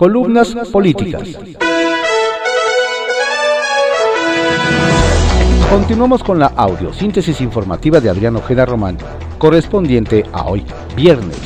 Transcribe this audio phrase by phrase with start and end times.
[0.00, 1.36] Columnas políticas.
[5.68, 8.96] Continuamos con la audiosíntesis informativa de Adrián Ojeda Román,
[9.36, 10.64] correspondiente a hoy,
[10.96, 11.38] viernes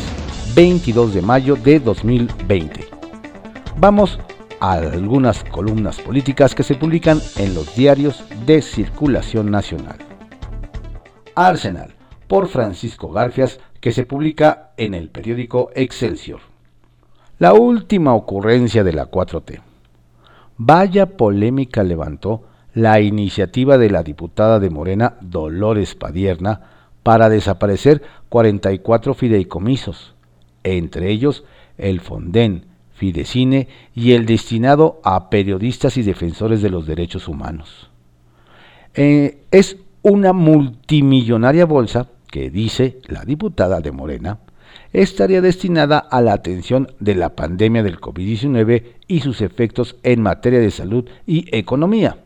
[0.54, 2.86] 22 de mayo de 2020.
[3.78, 4.20] Vamos
[4.60, 9.98] a algunas columnas políticas que se publican en los diarios de circulación nacional.
[11.34, 11.96] Arsenal,
[12.28, 16.53] por Francisco Garfias, que se publica en el periódico Excelsior.
[17.38, 19.60] La última ocurrencia de la 4T.
[20.56, 26.60] Vaya polémica levantó la iniciativa de la diputada de Morena Dolores Padierna
[27.02, 30.14] para desaparecer 44 fideicomisos,
[30.62, 31.44] entre ellos
[31.76, 37.90] el Fonden, Fidecine y el destinado a periodistas y defensores de los derechos humanos.
[38.94, 44.38] Eh, es una multimillonaria bolsa que, dice la diputada de Morena,
[44.94, 50.60] estaría destinada a la atención de la pandemia del COVID-19 y sus efectos en materia
[50.60, 52.16] de salud y economía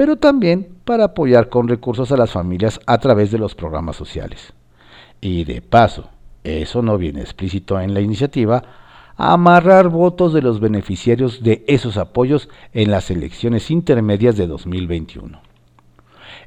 [0.00, 4.54] pero también para apoyar con recursos a las familias a través de los programas sociales.
[5.20, 6.08] Y de paso,
[6.42, 8.62] eso no viene explícito en la iniciativa,
[9.18, 15.38] amarrar votos de los beneficiarios de esos apoyos en las elecciones intermedias de 2021.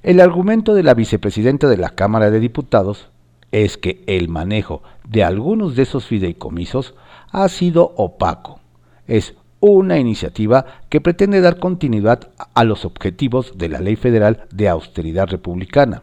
[0.01, 3.09] El argumento de la vicepresidenta de la Cámara de Diputados
[3.53, 6.95] es que el manejo de algunos de esos fideicomisos
[7.31, 8.59] ha sido opaco,
[9.07, 14.67] es una iniciativa que pretende dar continuidad a los objetivos de la Ley Federal de
[14.67, 16.01] Austeridad Republicana.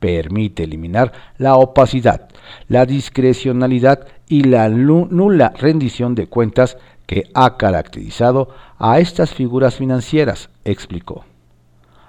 [0.00, 2.28] Permite eliminar la opacidad,
[2.68, 10.50] la discrecionalidad y la nula rendición de cuentas que ha caracterizado a estas figuras financieras,
[10.64, 11.24] explicó.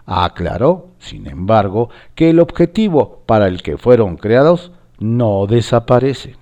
[0.06, 6.36] Aclaró, sin embargo, que el objetivo para el que fueron creados no desaparece.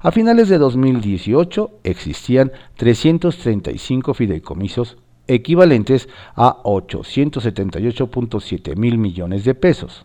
[0.00, 10.04] A finales de 2018 existían 335 fideicomisos equivalentes a 878.7 mil millones de pesos.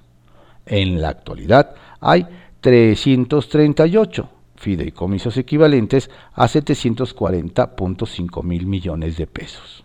[0.66, 2.26] En la actualidad hay
[2.62, 9.84] 338 fideicomisos equivalentes a 740.5 mil millones de pesos.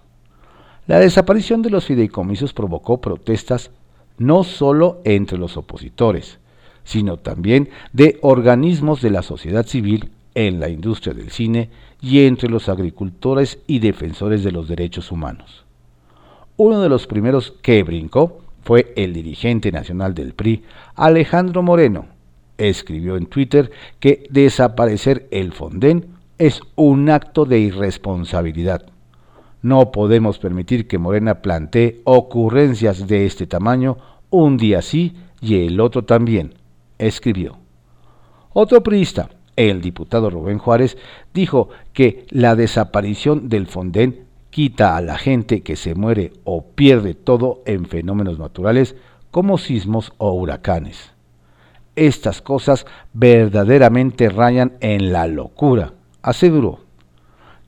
[0.87, 3.71] La desaparición de los fideicomisos provocó protestas
[4.19, 6.39] no solo entre los opositores,
[6.85, 11.71] sino también de organismos de la sociedad civil en la industria del cine
[12.01, 15.65] y entre los agricultores y defensores de los derechos humanos.
[16.57, 20.63] Uno de los primeros que brincó fue el dirigente nacional del PRI,
[20.95, 22.07] Alejandro Moreno.
[22.59, 23.71] Escribió en Twitter
[24.01, 26.07] que desaparecer el Fonden
[26.39, 28.96] es un acto de irresponsabilidad.
[29.67, 33.97] No podemos permitir que Morena plantee ocurrencias de este tamaño
[34.31, 36.55] un día sí y el otro también
[36.99, 37.59] escribió.
[38.53, 40.97] Otro priista, el diputado Rubén Juárez,
[41.35, 47.15] dijo que la desaparición del Fonden quita a la gente que se muere o pierde
[47.15, 48.95] todo en fenómenos naturales
[49.33, 51.11] como sismos o huracanes.
[51.97, 56.86] Estas cosas verdaderamente rayan en la locura, aseguró.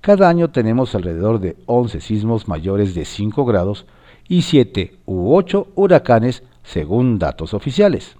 [0.00, 3.86] Cada año tenemos alrededor de 11 sismos mayores de 5 grados
[4.28, 8.16] y 7 u 8 huracanes según datos oficiales.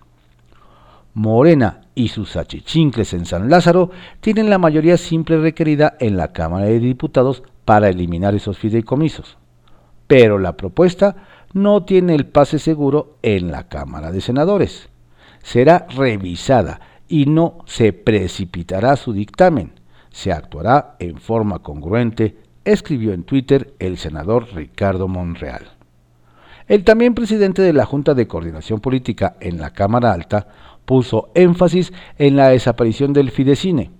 [1.15, 3.91] Morena y sus achichincles en San Lázaro
[4.21, 9.37] tienen la mayoría simple requerida en la Cámara de Diputados para eliminar esos fideicomisos.
[10.07, 11.17] Pero la propuesta
[11.53, 14.89] no tiene el pase seguro en la Cámara de Senadores.
[15.43, 19.78] Será revisada y no se precipitará su dictamen.
[20.19, 25.69] Se actuará en forma congruente, escribió en Twitter el senador Ricardo Monreal.
[26.67, 30.49] El también presidente de la Junta de Coordinación Política en la Cámara Alta
[30.85, 33.93] puso énfasis en la desaparición del Fidecine.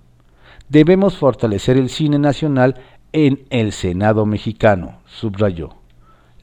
[0.67, 2.75] Debemos fortalecer el cine nacional
[3.13, 5.69] en el Senado mexicano, subrayó.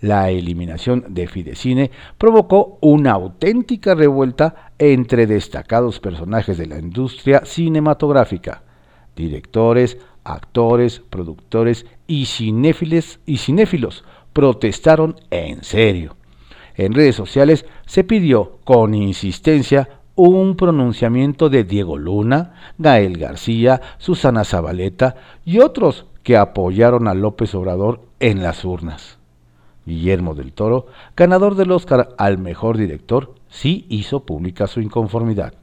[0.01, 8.63] La eliminación de Fidecine provocó una auténtica revuelta entre destacados personajes de la industria cinematográfica,
[9.17, 16.17] directores, actores, productores y cinéfiles y cinéfilos protestaron en serio.
[16.77, 24.45] En redes sociales se pidió con insistencia un pronunciamiento de Diego Luna, Gael García, Susana
[24.45, 29.19] Zabaleta y otros que apoyaron a López Obrador en las urnas.
[29.87, 30.87] Guillermo del Toro,
[31.17, 35.55] ganador del Oscar al mejor director, sí hizo pública su inconformidad.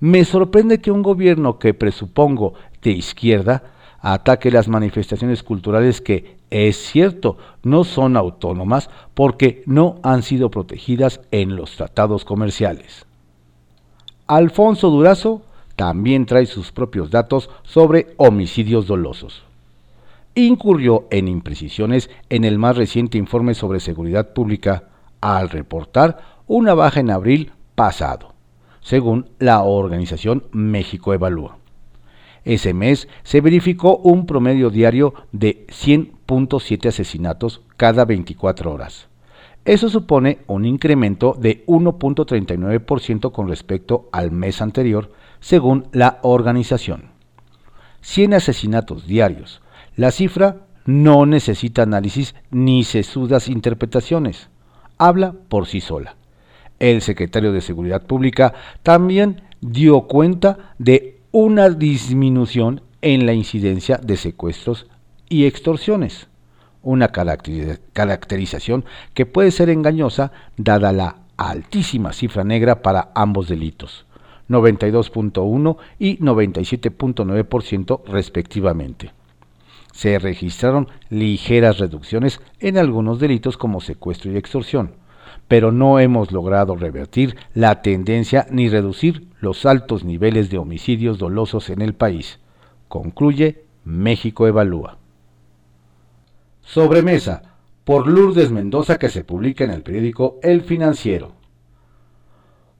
[0.00, 3.62] Me sorprende que un gobierno que presupongo de izquierda
[4.00, 11.20] ataque las manifestaciones culturales que, es cierto, no son autónomas porque no han sido protegidas
[11.30, 13.06] en los tratados comerciales.
[14.26, 15.42] Alfonso Durazo
[15.76, 19.44] también trae sus propios datos sobre homicidios dolosos.
[20.34, 24.84] incurrió en imprecisiones en el más reciente informe sobre seguridad pública
[25.20, 28.34] al reportar una baja en abril pasado,
[28.80, 31.58] según la organización México Evalúa.
[32.48, 39.08] Ese mes se verificó un promedio diario de 100.7 asesinatos cada 24 horas.
[39.66, 47.10] Eso supone un incremento de 1.39% con respecto al mes anterior, según la organización.
[48.00, 49.60] 100 asesinatos diarios.
[49.94, 54.48] La cifra no necesita análisis ni sesudas interpretaciones.
[54.96, 56.16] Habla por sí sola.
[56.78, 64.16] El secretario de Seguridad Pública también dio cuenta de una disminución en la incidencia de
[64.16, 64.86] secuestros
[65.28, 66.28] y extorsiones,
[66.82, 68.84] una caracterización
[69.14, 74.06] que puede ser engañosa dada la altísima cifra negra para ambos delitos.
[74.48, 79.12] 92.1 y 97.9% respectivamente.
[79.92, 84.94] Se registraron ligeras reducciones en algunos delitos como secuestro y extorsión,
[85.48, 91.70] pero no hemos logrado revertir la tendencia ni reducir los altos niveles de homicidios dolosos
[91.70, 92.38] en el país,
[92.86, 94.98] concluye México Evalúa.
[96.62, 97.54] Sobremesa,
[97.84, 101.38] por Lourdes Mendoza que se publica en el periódico El Financiero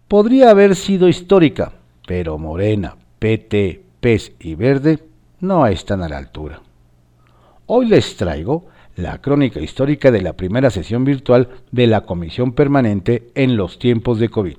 [0.08, 1.72] podría haber sido histórica,
[2.06, 5.04] pero Morena, PT, PES y Verde
[5.40, 6.62] no están a la altura.
[7.66, 8.66] Hoy les traigo
[8.98, 14.18] la crónica histórica de la primera sesión virtual de la Comisión Permanente en los tiempos
[14.18, 14.56] de COVID.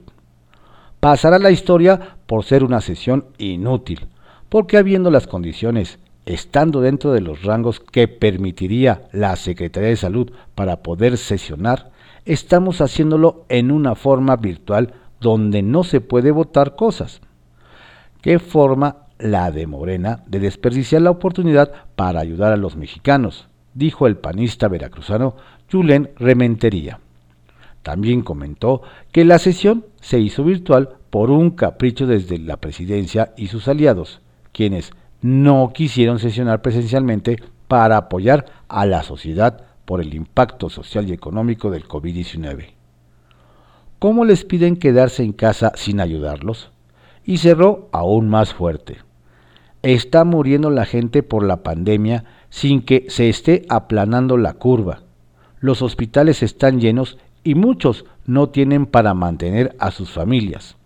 [1.01, 4.07] Pasará la historia por ser una sesión inútil,
[4.47, 10.31] porque habiendo las condiciones, estando dentro de los rangos que permitiría la Secretaría de Salud
[10.55, 11.91] para poder sesionar,
[12.23, 17.19] estamos haciéndolo en una forma virtual donde no se puede votar cosas.
[18.21, 23.48] ¿Qué forma la de Morena de desperdiciar la oportunidad para ayudar a los mexicanos?
[23.73, 25.35] Dijo el panista veracruzano
[25.71, 26.99] Julen Rementería.
[27.83, 28.81] También comentó
[29.11, 34.21] que la sesión se hizo virtual por un capricho desde la presidencia y sus aliados,
[34.51, 37.37] quienes no quisieron sesionar presencialmente
[37.67, 42.73] para apoyar a la sociedad por el impacto social y económico del COVID-19.
[43.97, 46.71] ¿Cómo les piden quedarse en casa sin ayudarlos?
[47.25, 48.97] Y cerró aún más fuerte.
[49.81, 55.03] Está muriendo la gente por la pandemia sin que se esté aplanando la curva.
[55.59, 60.77] Los hospitales están llenos y muchos no tienen para mantener a sus familias.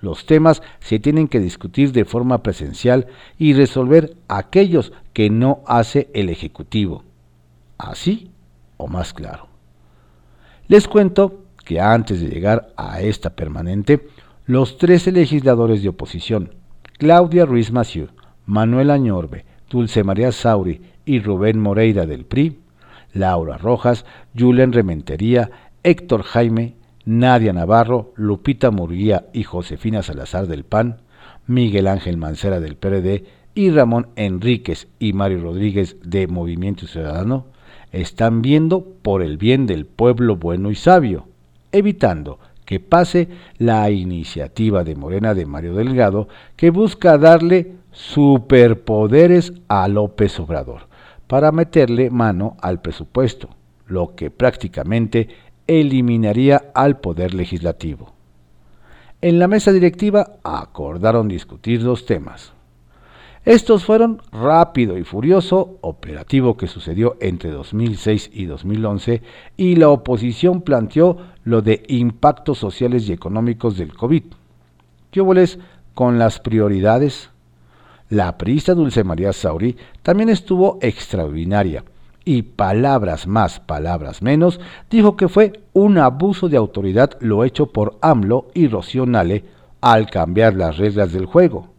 [0.00, 3.06] Los temas se tienen que discutir de forma presencial
[3.36, 7.02] y resolver aquellos que no hace el Ejecutivo.
[7.78, 8.30] Así
[8.76, 9.48] o más claro.
[10.68, 14.08] Les cuento que antes de llegar a esta permanente,
[14.46, 16.54] los 13 legisladores de oposición,
[16.98, 18.08] Claudia Ruiz Massieu,
[18.46, 22.58] Manuel Añorbe, Dulce María Sauri y Rubén Moreira del PRI,
[23.14, 24.04] Laura Rojas,
[24.38, 25.50] Julen Rementería,
[25.82, 26.74] Héctor Jaime,
[27.06, 30.98] Nadia Navarro, Lupita Murguía y Josefina Salazar del PAN,
[31.46, 33.24] Miguel Ángel Mancera del PRD
[33.54, 37.46] y Ramón Enríquez y Mario Rodríguez de Movimiento Ciudadano,
[37.90, 41.26] están viendo por el bien del pueblo bueno y sabio,
[41.72, 49.88] evitando que pase la iniciativa de Morena de Mario Delgado que busca darle superpoderes a
[49.88, 50.87] López Obrador
[51.28, 53.50] para meterle mano al presupuesto,
[53.86, 55.28] lo que prácticamente
[55.66, 58.12] eliminaría al poder legislativo.
[59.20, 62.52] En la mesa directiva acordaron discutir dos temas.
[63.44, 69.22] Estos fueron Rápido y Furioso, operativo que sucedió entre 2006 y 2011,
[69.56, 74.24] y la oposición planteó lo de impactos sociales y económicos del COVID.
[75.10, 75.20] ¿Qué
[75.94, 77.30] con las prioridades?
[78.10, 81.84] La priista Dulce María Sauri también estuvo extraordinaria
[82.24, 84.60] y palabras más, palabras menos,
[84.90, 89.44] dijo que fue un abuso de autoridad lo hecho por AMLO y Rocío Nale
[89.80, 91.78] al cambiar las reglas del juego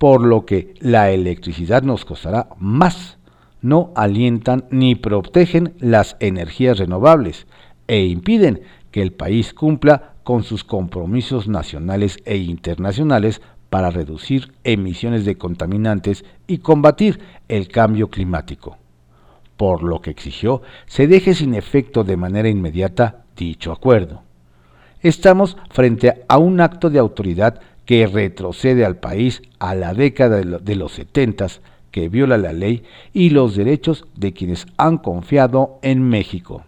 [0.00, 3.18] por lo que la electricidad nos costará más.
[3.60, 7.46] No alientan ni protegen las energías renovables
[7.86, 8.62] e impiden
[8.92, 16.24] que el país cumpla con sus compromisos nacionales e internacionales para reducir emisiones de contaminantes
[16.46, 18.76] y combatir el cambio climático.
[19.56, 24.22] Por lo que exigió se deje sin efecto de manera inmediata dicho acuerdo.
[25.00, 30.76] Estamos frente a un acto de autoridad que retrocede al país a la década de
[30.76, 31.60] los setentas,
[31.90, 36.64] que viola la ley y los derechos de quienes han confiado en México.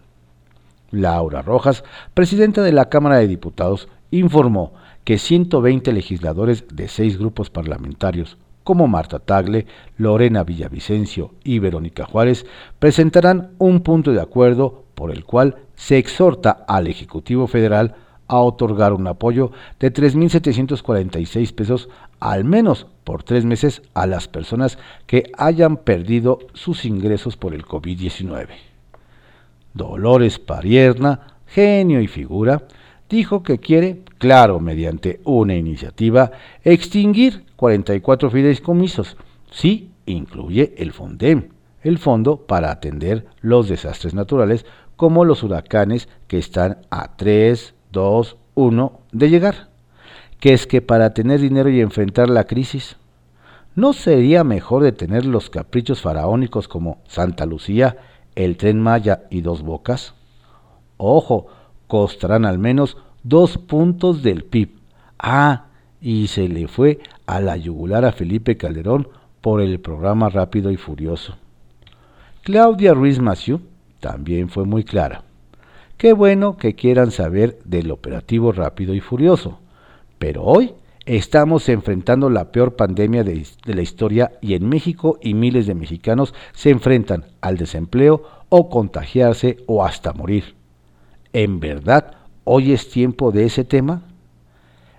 [0.91, 1.83] Laura Rojas,
[2.13, 8.87] presidenta de la Cámara de Diputados, informó que 120 legisladores de seis grupos parlamentarios, como
[8.87, 9.65] Marta Tagle,
[9.97, 12.45] Lorena Villavicencio y Verónica Juárez,
[12.79, 17.95] presentarán un punto de acuerdo por el cual se exhorta al Ejecutivo Federal
[18.27, 24.77] a otorgar un apoyo de 3.746 pesos al menos por tres meses a las personas
[25.07, 28.47] que hayan perdido sus ingresos por el COVID-19.
[29.73, 32.63] Dolores Parierna, genio y figura,
[33.13, 36.31] dijo que quiere, claro, mediante una iniciativa,
[36.63, 39.17] extinguir 44 fideicomisos.
[39.51, 41.49] Sí, incluye el FONDEM,
[41.83, 44.65] el Fondo para atender los desastres naturales
[44.95, 49.69] como los huracanes que están a 3, 2, 1 de llegar.
[50.39, 52.97] Que es que para tener dinero y enfrentar la crisis,
[53.75, 57.95] ¿no sería mejor detener los caprichos faraónicos como Santa Lucía,
[58.33, 60.15] el tren Maya y dos bocas?
[60.97, 61.47] Ojo,
[61.93, 64.69] costarán al menos dos puntos del PIB.
[65.19, 65.65] Ah,
[66.01, 69.09] y se le fue a la yugular a Felipe Calderón
[69.41, 71.35] por el programa Rápido y Furioso.
[72.41, 73.61] Claudia Ruiz Massieu
[73.99, 75.21] también fue muy clara.
[75.95, 79.59] Qué bueno que quieran saber del operativo Rápido y Furioso,
[80.17, 80.73] pero hoy
[81.05, 85.75] estamos enfrentando la peor pandemia de, de, la historia y en México y miles de
[85.75, 90.62] mexicanos se enfrentan al desempleo o contagiarse o hasta morir.
[91.33, 92.13] ¿En verdad
[92.43, 94.03] hoy es tiempo de ese tema?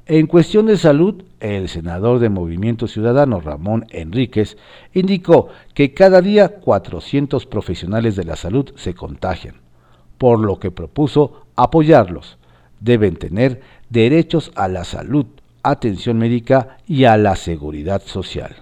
[0.07, 4.57] En cuestión de salud, el senador de Movimiento Ciudadano Ramón Enríquez
[4.93, 9.55] indicó que cada día 400 profesionales de la salud se contagian,
[10.19, 12.37] por lo que propuso apoyarlos.
[12.81, 15.27] Deben tener derechos a la salud,
[15.63, 18.57] atención médica y a la seguridad social.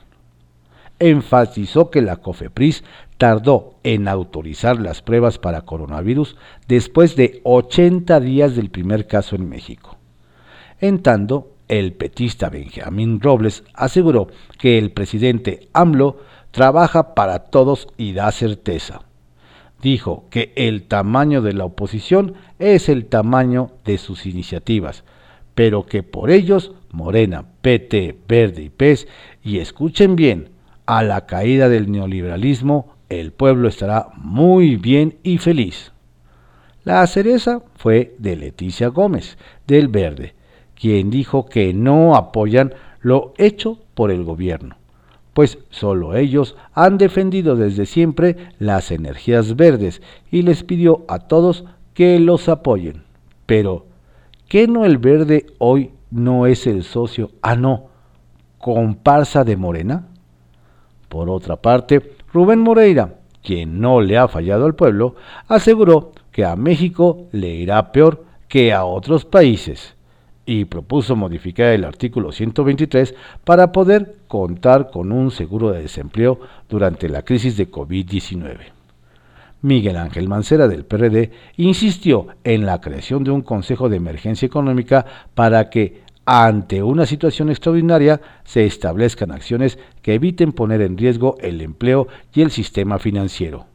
[0.98, 2.84] Enfatizó que la COFEPRIS
[3.22, 6.34] tardó en autorizar las pruebas para coronavirus
[6.66, 9.96] después de 80 días del primer caso en México
[10.82, 14.26] en tanto, el petista Benjamín Robles aseguró
[14.58, 16.18] que el presidente AMLO
[16.50, 19.02] trabaja para todos y da certeza.
[19.80, 25.04] Dijo que el tamaño de la oposición es el tamaño de sus iniciativas,
[25.54, 29.06] pero que por ellos Morena, PT, Verde y PES,
[29.44, 30.48] y escuchen bien,
[30.84, 35.92] a la caída del neoliberalismo el pueblo estará muy bien y feliz.
[36.84, 40.34] La cereza fue de Leticia Gómez, del Verde,
[40.74, 44.76] quien dijo que no apoyan lo hecho por el gobierno,
[45.32, 51.64] pues solo ellos han defendido desde siempre las energías verdes y les pidió a todos
[51.94, 53.04] que los apoyen.
[53.46, 53.86] Pero,
[54.48, 57.86] ¿qué no el verde hoy no es el socio, ah no,
[58.58, 60.08] comparsa de Morena?
[61.08, 65.16] Por otra parte, Rubén Moreira, quien no le ha fallado al pueblo,
[65.48, 69.94] aseguró que a México le irá peor que a otros países
[70.44, 77.08] y propuso modificar el artículo 123 para poder contar con un seguro de desempleo durante
[77.08, 78.58] la crisis de COVID-19.
[79.62, 85.06] Miguel Ángel Mancera del PRD insistió en la creación de un Consejo de Emergencia Económica
[85.34, 91.60] para que, ante una situación extraordinaria, se establezcan acciones que eviten poner en riesgo el
[91.60, 93.66] empleo y el sistema financiero.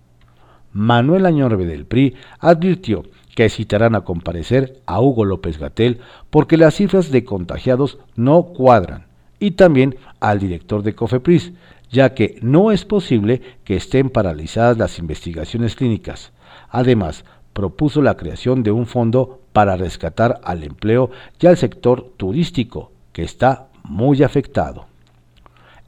[0.72, 3.04] Manuel Añorbe del PRI advirtió
[3.36, 6.00] que citarán a comparecer a Hugo López Gatel
[6.30, 9.06] porque las cifras de contagiados no cuadran,
[9.39, 11.54] y también al director de COFEPRIS,
[11.92, 16.32] ya que no es posible que estén paralizadas las investigaciones clínicas.
[16.70, 17.25] Además,
[17.58, 21.10] propuso la creación de un fondo para rescatar al empleo
[21.40, 24.86] y al sector turístico, que está muy afectado.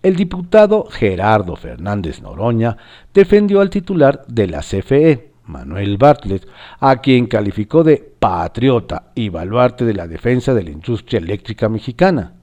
[0.01, 2.75] El diputado Gerardo Fernández Noroña
[3.13, 6.47] defendió al titular de la CFE, Manuel Bartlett,
[6.79, 12.33] a quien calificó de patriota y baluarte de la defensa de la industria eléctrica mexicana,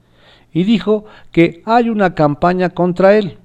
[0.53, 1.03] y dijo
[1.33, 3.39] que hay una campaña contra él.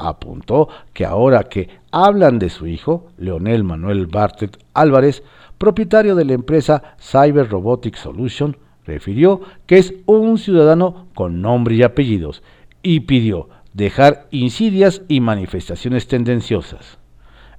[0.00, 5.22] Apuntó que ahora que hablan de su hijo, Leonel Manuel Bartlett Álvarez,
[5.58, 11.82] propietario de la empresa Cyber Robotic Solution, refirió que es un ciudadano con nombre y
[11.82, 12.42] apellidos
[12.82, 16.98] y pidió dejar insidias y manifestaciones tendenciosas.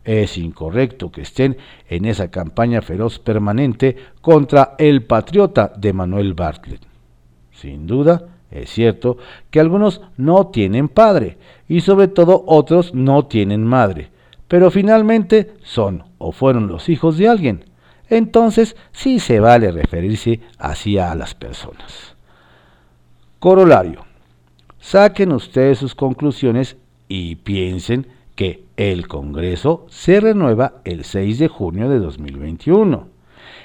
[0.04, 1.58] Es incorrecto que estén
[1.88, 6.82] en esa campaña feroz permanente contra el patriota de Manuel Bartlett.
[7.52, 9.18] Sin duda, es cierto
[9.50, 11.38] que algunos no tienen padre
[11.72, 14.10] y sobre todo otros no tienen madre,
[14.50, 17.64] pero finalmente son o fueron los hijos de alguien.
[18.10, 22.18] Entonces sí se vale referirse así a las personas.
[23.40, 24.04] Corolario.
[24.80, 26.76] Saquen ustedes sus conclusiones
[27.08, 33.08] y piensen que el Congreso se renueva el 6 de junio de 2021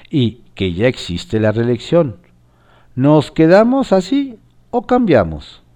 [0.09, 2.21] y que ya existe la reelección.
[2.95, 5.66] ¿Nos quedamos así o cambiamos?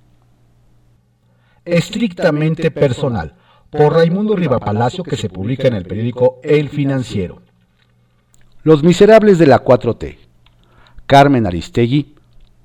[1.72, 3.34] Estrictamente personal,
[3.70, 7.42] por Raimundo Rivapalacio, que se publica en el periódico El Financiero.
[8.64, 10.18] Los miserables de la 4T.
[11.08, 12.16] Carmen Aristegui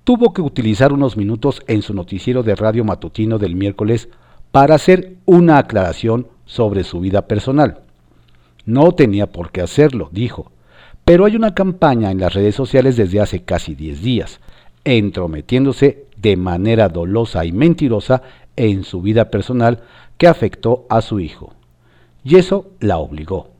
[0.02, 4.08] tuvo que utilizar unos minutos en su noticiero de radio matutino del miércoles
[4.50, 7.82] para hacer una aclaración sobre su vida personal.
[8.64, 10.50] No tenía por qué hacerlo, dijo,
[11.04, 14.40] pero hay una campaña en las redes sociales desde hace casi 10 días,
[14.82, 18.22] entrometiéndose de manera dolosa y mentirosa
[18.56, 19.82] en su vida personal
[20.18, 21.52] que afectó a su hijo.
[22.24, 23.50] Y eso la obligó.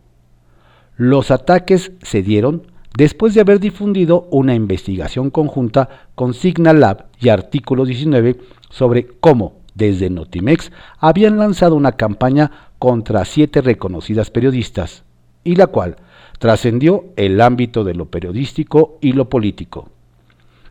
[0.97, 2.63] Los ataques se dieron
[2.97, 8.39] después de haber difundido una investigación conjunta con Signal Lab y Artículo 19
[8.71, 15.05] sobre cómo desde Notimex habían lanzado una campaña contra siete reconocidas periodistas,
[15.45, 15.97] y la cual
[16.39, 19.91] trascendió el ámbito de lo periodístico y lo político.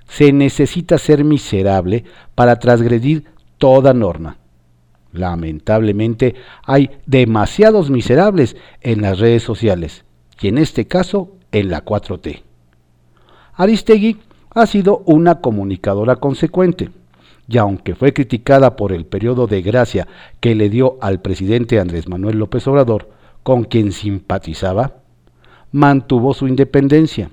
[0.07, 2.03] Se necesita ser miserable
[2.35, 3.25] para transgredir
[3.57, 4.37] toda norma.
[5.11, 10.03] Lamentablemente hay demasiados miserables en las redes sociales
[10.41, 12.41] y en este caso en la 4T.
[13.53, 14.17] Aristegui
[14.51, 16.89] ha sido una comunicadora consecuente
[17.47, 20.07] y aunque fue criticada por el periodo de gracia
[20.39, 23.09] que le dio al presidente Andrés Manuel López Obrador,
[23.43, 24.95] con quien simpatizaba,
[25.71, 27.29] mantuvo su independencia.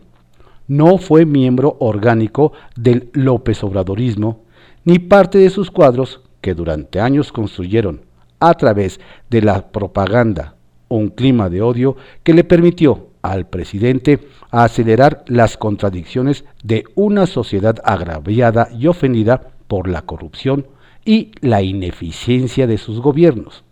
[0.68, 4.41] No fue miembro orgánico del López Obradorismo,
[4.84, 8.02] ni parte de sus cuadros que durante años construyeron,
[8.40, 10.56] a través de la propaganda,
[10.88, 14.18] un clima de odio que le permitió al presidente
[14.50, 20.66] acelerar las contradicciones de una sociedad agraviada y ofendida por la corrupción
[21.04, 23.64] y la ineficiencia de sus gobiernos.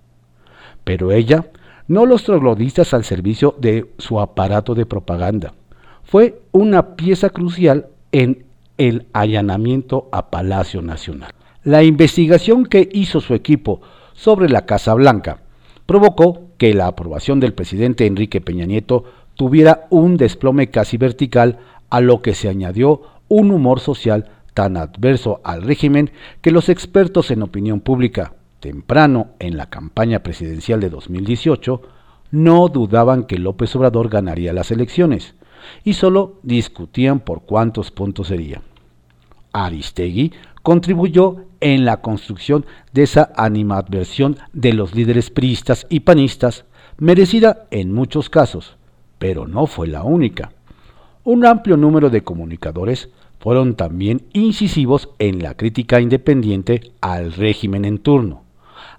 [0.85, 1.50] Pero ella
[1.88, 5.52] no los troglodistas al servicio de su aparato de propaganda.
[6.05, 8.47] Fue una pieza crucial en
[8.81, 11.33] el allanamiento a Palacio Nacional.
[11.65, 13.83] La investigación que hizo su equipo
[14.15, 15.43] sobre la Casa Blanca
[15.85, 21.59] provocó que la aprobación del presidente Enrique Peña Nieto tuviera un desplome casi vertical,
[21.91, 27.31] a lo que se añadió un humor social tan adverso al régimen que los expertos
[27.31, 31.83] en opinión pública, temprano en la campaña presidencial de 2018,
[32.31, 35.35] no dudaban que López Obrador ganaría las elecciones
[35.85, 38.63] y solo discutían por cuántos puntos sería.
[39.52, 40.32] Aristegui
[40.63, 46.65] contribuyó en la construcción de esa animadversión de los líderes priistas y panistas,
[46.99, 48.76] merecida en muchos casos,
[49.19, 50.52] pero no fue la única.
[51.25, 57.99] Un amplio número de comunicadores fueron también incisivos en la crítica independiente al régimen en
[57.99, 58.43] turno,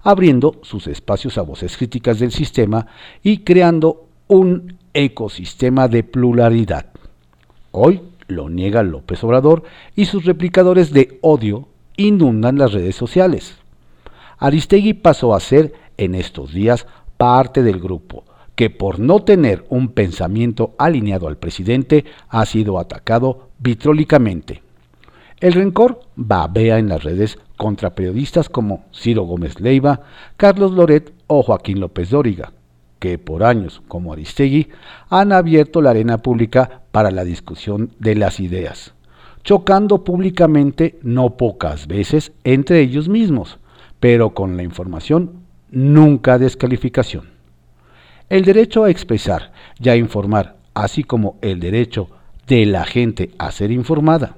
[0.02, 2.86] abriendo sus espacios a voces críticas del sistema
[3.22, 6.86] y creando un ecosistema de pluralidad.
[7.70, 13.56] Hoy lo niega López Obrador y sus replicadores de odio inundan las redes sociales.
[14.38, 19.88] Aristegui pasó a ser en estos días parte del grupo, que por no tener un
[19.88, 24.62] pensamiento alineado al presidente ha sido atacado vitrólicamente.
[25.40, 30.02] El rencor babea en las redes contra periodistas como Ciro Gómez Leiva,
[30.36, 32.52] Carlos Loret o Joaquín López Dóriga,
[33.02, 34.68] que por años, como Aristegui,
[35.10, 38.94] han abierto la arena pública para la discusión de las ideas,
[39.42, 43.58] chocando públicamente no pocas veces entre ellos mismos,
[43.98, 47.30] pero con la información nunca descalificación.
[48.28, 52.08] El derecho a expresar y a informar, así como el derecho
[52.46, 54.36] de la gente a ser informada.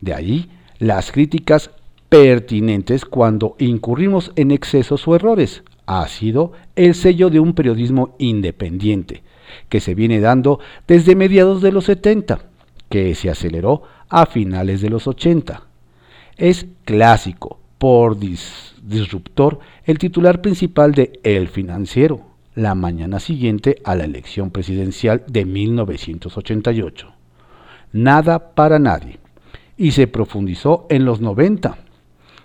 [0.00, 1.70] De allí las críticas
[2.08, 5.62] pertinentes cuando incurrimos en excesos o errores.
[5.86, 9.22] Ha sido el sello de un periodismo independiente,
[9.68, 12.46] que se viene dando desde mediados de los 70,
[12.88, 15.62] que se aceleró a finales de los 80.
[16.36, 22.22] Es clásico, por disruptor, el titular principal de El Financiero,
[22.54, 27.12] la mañana siguiente a la elección presidencial de 1988.
[27.92, 29.18] Nada para nadie.
[29.76, 31.78] Y se profundizó en los 90.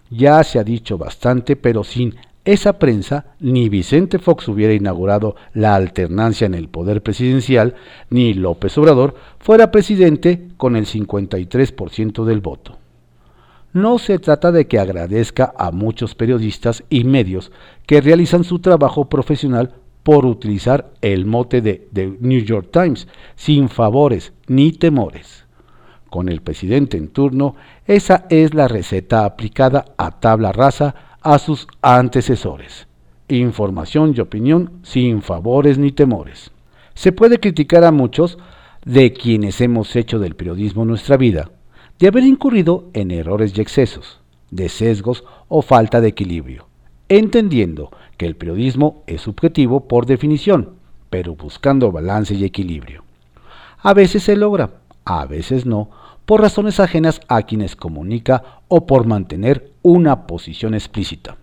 [0.10, 5.75] Ya se ha dicho bastante, pero sin esa prensa, ni Vicente Fox hubiera inaugurado la
[5.75, 7.75] alternancia en el poder presidencial,
[8.10, 12.78] ni López Obrador fuera presidente con el 53% del voto.
[13.71, 17.52] No se trata de que agradezca a muchos periodistas y medios
[17.86, 23.69] que realizan su trabajo profesional por utilizar el mote de The New York Times, sin
[23.69, 25.45] favores ni temores.
[26.10, 31.67] Con el presidente en turno, esa es la receta aplicada a tabla rasa a sus
[31.82, 32.88] antecesores.
[33.27, 36.51] Información y opinión sin favores ni temores.
[36.93, 38.38] Se puede criticar a muchos
[38.86, 41.51] de quienes hemos hecho del periodismo nuestra vida,
[41.99, 44.19] de haber incurrido en errores y excesos,
[44.51, 46.69] de sesgos o falta de equilibrio
[47.10, 50.75] entendiendo que el periodismo es subjetivo por definición,
[51.10, 53.03] pero buscando balance y equilibrio.
[53.79, 54.69] A veces se logra,
[55.05, 55.89] a veces no,
[56.29, 61.37] por razones ajenas a quienes comunica o por mantener una posición explícita.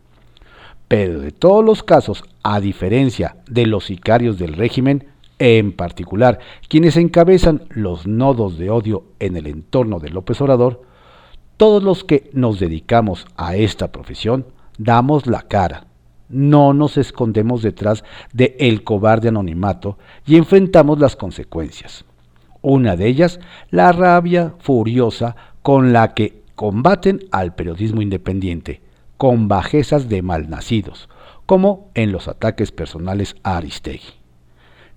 [0.87, 5.09] Pero de todos los casos, a diferencia de los sicarios del régimen,
[5.41, 10.83] en particular quienes encabezan los nodos de odio en el entorno de López Obrador,
[11.57, 14.47] todos los que nos dedicamos a esta profesión
[14.79, 15.89] damos la cara,
[16.29, 22.05] no nos escondemos detrás de el cobarde anonimato y enfrentamos las consecuencias.
[22.69, 23.39] Una de ellas,
[23.71, 28.81] la rabia furiosa con la que combaten al periodismo independiente,
[29.17, 31.09] con bajezas de malnacidos,
[31.47, 34.15] como en los ataques personales a Aristegui.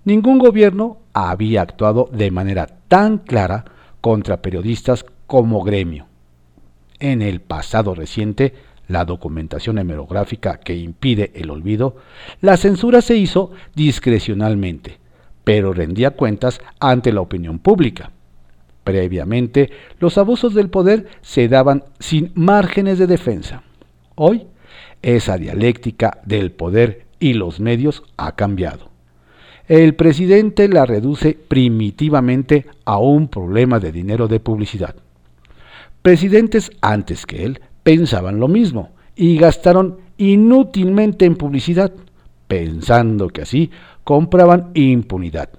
[0.04, 3.66] Ningún gobierno había actuado de manera tan clara
[4.00, 6.06] contra periodistas como gremio.
[6.98, 8.52] En el pasado reciente,
[8.88, 11.98] la documentación hemerográfica que impide el olvido,
[12.40, 14.99] la censura se hizo discrecionalmente,
[15.50, 18.12] pero rendía cuentas ante la opinión pública.
[18.84, 23.64] Previamente, los abusos del poder se daban sin márgenes de defensa.
[24.14, 24.46] Hoy,
[25.02, 28.90] esa dialéctica del poder y los medios ha cambiado.
[29.66, 34.94] El presidente la reduce primitivamente a un problema de dinero de publicidad.
[36.00, 41.92] Presidentes antes que él pensaban lo mismo y gastaron inútilmente en publicidad,
[42.46, 43.72] pensando que así
[44.10, 45.50] compraban impunidad.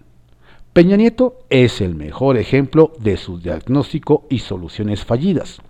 [0.74, 5.62] Peña Nieto es el mejor ejemplo de su diagnóstico y soluciones fallidas.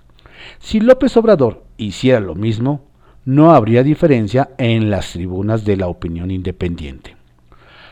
[0.57, 2.85] Si López Obrador hiciera lo mismo,
[3.23, 7.15] no habría diferencia en las tribunas de la opinión independiente.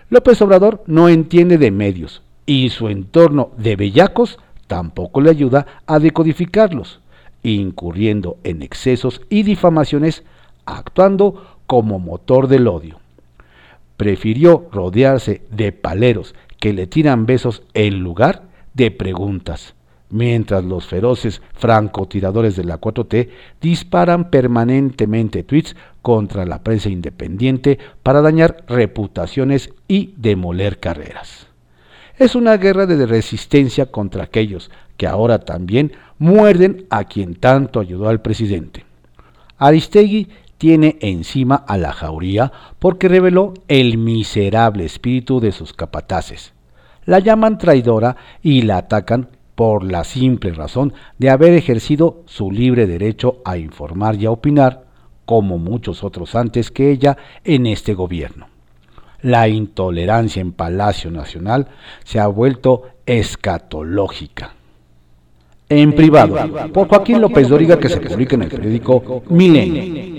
[0.10, 6.00] López Obrador no entiende de medios y su entorno de bellacos tampoco le ayuda a
[6.00, 7.00] decodificarlos
[7.44, 10.24] incurriendo en excesos y difamaciones,
[10.66, 12.98] actuando como motor del odio.
[14.00, 19.76] Prefirió rodearse de paleros que le tiran besos en lugar de preguntas,
[20.10, 23.28] mientras los feroces francotiradores de la 4T
[23.60, 31.48] disparan permanentemente tweets contra la prensa independiente para dañar reputaciones y demoler carreras.
[32.18, 38.08] Es una guerra de resistencia contra aquellos que ahora también muerden a quien tanto ayudó
[38.08, 38.86] al presidente.
[39.58, 46.54] Aristegui tiene encima a la jauría porque reveló el miserable espíritu de sus capataces.
[47.06, 52.88] La llaman traidora y la atacan por la simple razón de haber ejercido su libre
[52.88, 54.84] derecho a informar y a opinar,
[55.26, 58.48] como muchos otros antes que ella en este gobierno.
[59.22, 61.68] La intolerancia en Palacio Nacional
[62.04, 64.54] se ha vuelto escatológica
[65.70, 66.36] en privado
[66.74, 70.19] por Joaquín López Dóriga que se publica en el periódico Milenio.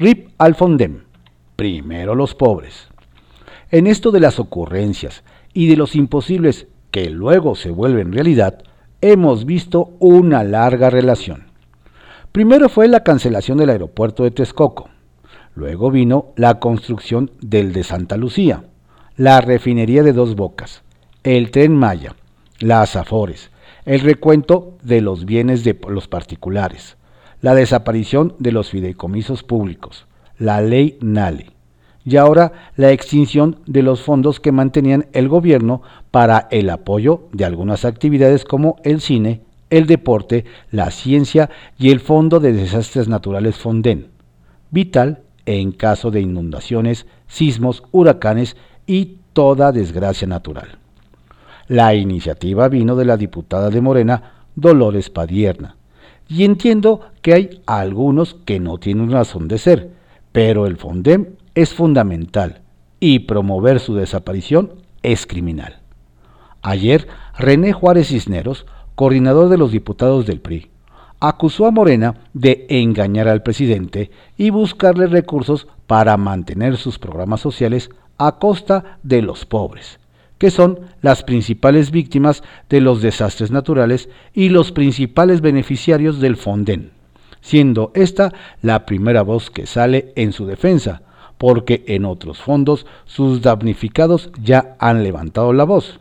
[0.00, 1.00] RIP Alfondem.
[1.56, 2.86] Primero los pobres.
[3.72, 8.62] En esto de las ocurrencias y de los imposibles que luego se vuelven realidad,
[9.00, 11.48] hemos visto una larga relación.
[12.30, 14.88] Primero fue la cancelación del aeropuerto de Texcoco.
[15.56, 18.66] Luego vino la construcción del de Santa Lucía,
[19.16, 20.84] la refinería de Dos Bocas,
[21.24, 22.14] el tren Maya,
[22.60, 23.50] las Afores,
[23.84, 26.97] el recuento de los bienes de los particulares,
[27.40, 30.06] la desaparición de los fideicomisos públicos,
[30.38, 31.58] la ley NALE
[32.04, 37.44] y ahora la extinción de los fondos que mantenían el gobierno para el apoyo de
[37.44, 43.56] algunas actividades como el cine, el deporte, la ciencia y el Fondo de Desastres Naturales
[43.56, 44.08] Fonden,
[44.70, 50.78] vital en caso de inundaciones, sismos, huracanes y toda desgracia natural.
[51.68, 55.77] La iniciativa vino de la diputada de Morena, Dolores Padierna.
[56.28, 59.90] Y entiendo que hay algunos que no tienen razón de ser,
[60.30, 62.60] pero el FONDEM es fundamental
[63.00, 65.80] y promover su desaparición es criminal.
[66.60, 70.70] Ayer, René Juárez Cisneros, coordinador de los diputados del PRI,
[71.18, 77.90] acusó a Morena de engañar al presidente y buscarle recursos para mantener sus programas sociales
[78.18, 79.98] a costa de los pobres
[80.38, 86.92] que son las principales víctimas de los desastres naturales y los principales beneficiarios del Fonden,
[87.40, 91.02] siendo esta la primera voz que sale en su defensa,
[91.38, 96.00] porque en otros fondos sus damnificados ya han levantado la voz.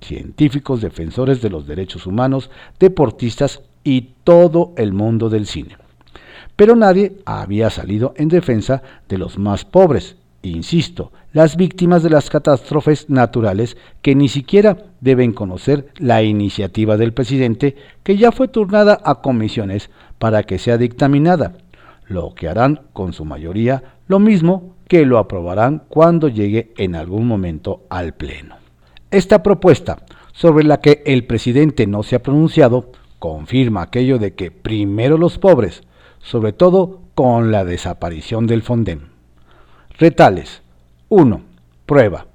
[0.00, 5.76] Científicos, defensores de los derechos humanos, deportistas y todo el mundo del cine.
[6.56, 12.30] Pero nadie había salido en defensa de los más pobres, insisto, las víctimas de las
[12.30, 19.00] catástrofes naturales que ni siquiera deben conocer la iniciativa del presidente que ya fue turnada
[19.04, 21.58] a comisiones para que sea dictaminada,
[22.06, 27.26] lo que harán con su mayoría lo mismo que lo aprobarán cuando llegue en algún
[27.26, 28.56] momento al Pleno.
[29.10, 29.98] Esta propuesta,
[30.32, 35.38] sobre la que el presidente no se ha pronunciado, confirma aquello de que primero los
[35.38, 35.82] pobres,
[36.20, 39.08] sobre todo con la desaparición del Fonden.
[39.98, 40.63] Retales.
[41.08, 41.40] 1.
[41.86, 42.26] Prueba.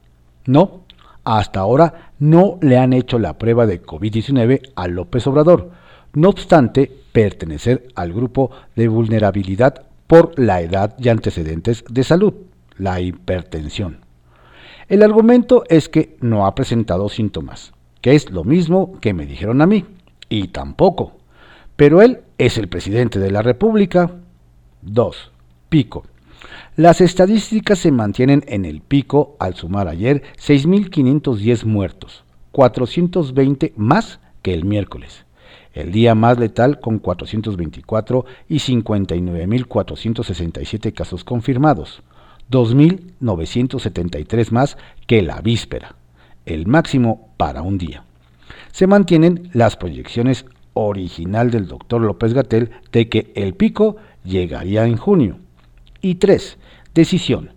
[0.46, 0.86] No,
[1.24, 5.72] hasta ahora no le han hecho la prueba de COVID-19 a López Obrador,
[6.14, 12.34] no obstante pertenecer al grupo de vulnerabilidad por la edad y antecedentes de salud,
[12.78, 14.00] la hipertensión.
[14.88, 19.62] El argumento es que no ha presentado síntomas, que es lo mismo que me dijeron
[19.62, 19.86] a mí,
[20.30, 21.14] y tampoco.
[21.76, 24.12] Pero él es el presidente de la República.
[24.82, 25.32] 2.
[25.70, 26.06] Pico.
[26.76, 34.54] Las estadísticas se mantienen en el pico al sumar ayer 6.510 muertos, 420 más que
[34.54, 35.26] el miércoles
[35.74, 42.02] el día más letal con 424 y 59.467 casos confirmados,
[42.52, 45.96] 2.973 más que la víspera,
[46.46, 48.04] el máximo para un día.
[48.72, 54.98] Se mantienen las proyecciones original del doctor López Gatel de que el pico llegaría en
[54.98, 55.38] junio.
[56.02, 56.58] Y 3.
[56.94, 57.52] Decisión.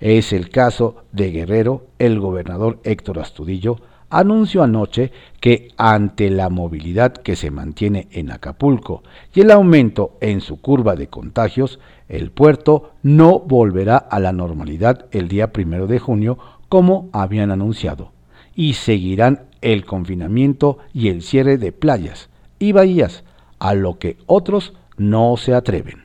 [0.00, 3.76] Es el caso de Guerrero, el gobernador Héctor Astudillo
[4.10, 9.02] anunció anoche que ante la movilidad que se mantiene en Acapulco
[9.34, 15.06] y el aumento en su curva de contagios, el puerto no volverá a la normalidad
[15.10, 18.12] el día primero de junio como habían anunciado
[18.54, 23.24] y seguirán el confinamiento y el cierre de playas y bahías,
[23.58, 26.04] a lo que otros no se atreven.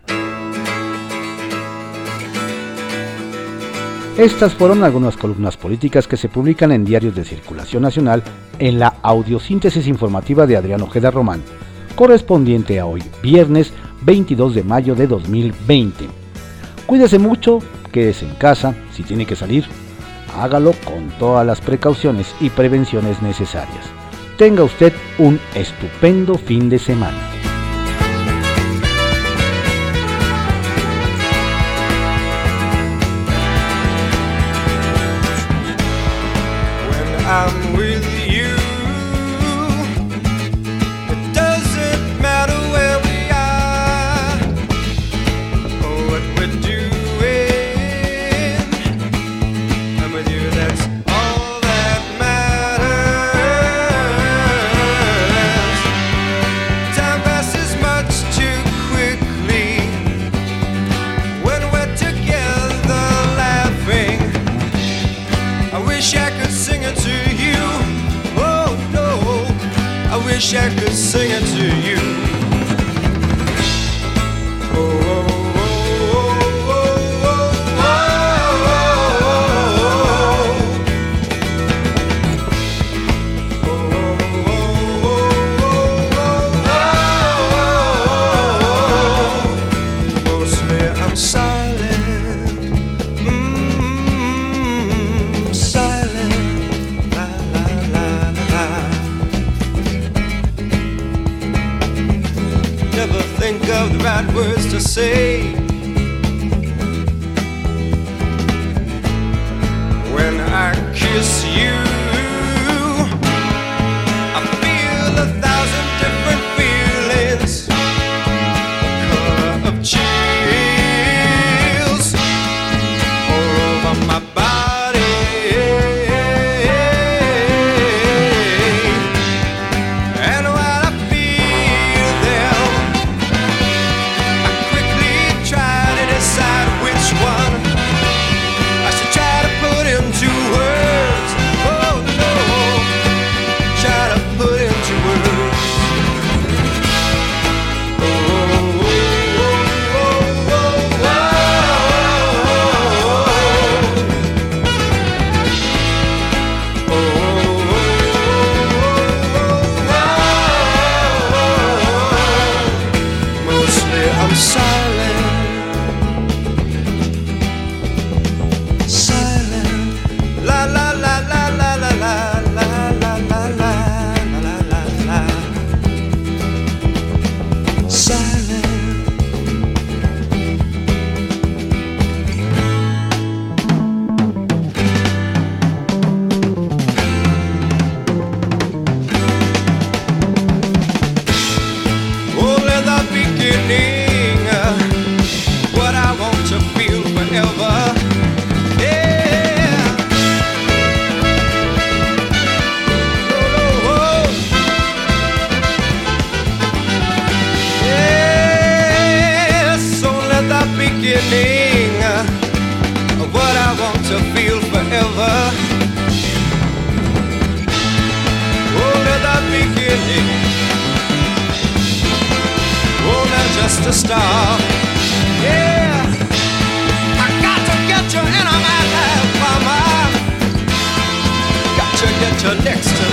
[4.18, 8.22] Estas fueron algunas columnas políticas que se publican en diarios de circulación nacional
[8.60, 11.42] en la audiosíntesis informativa de Adrián Ojeda Román,
[11.96, 13.74] correspondiente a hoy, viernes
[14.04, 16.06] 22 de mayo de 2020.
[16.86, 17.58] Cuídese mucho,
[17.92, 19.66] quédese en casa, si tiene que salir,
[20.40, 23.86] hágalo con todas las precauciones y prevenciones necesarias.
[24.38, 27.18] Tenga usted un estupendo fin de semana.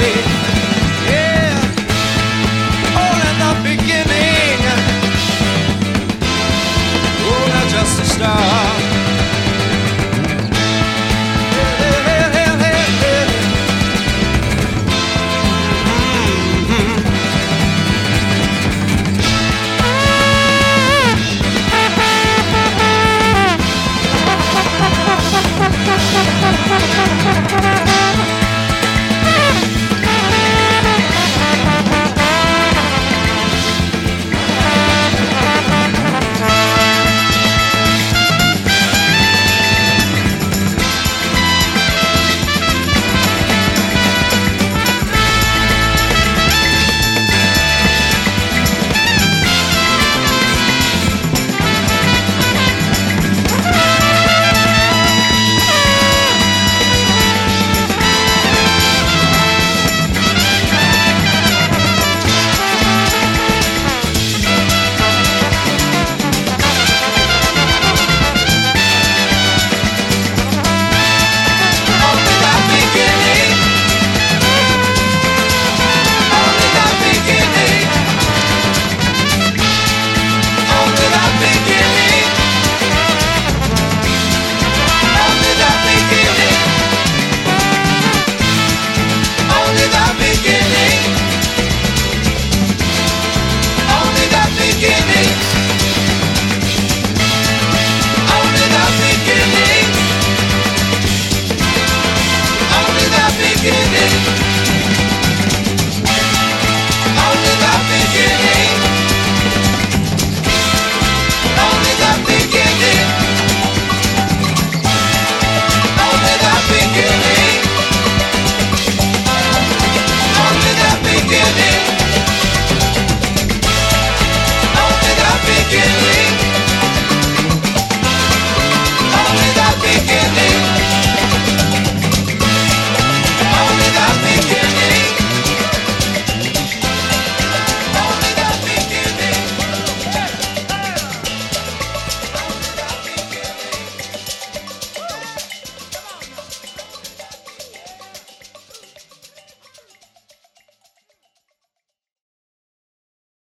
[0.00, 0.29] Valley.